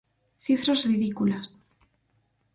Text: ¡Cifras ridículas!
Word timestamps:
¡Cifras 0.45 0.79
ridículas! 0.89 1.47